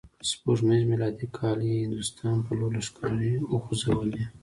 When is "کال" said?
1.37-1.57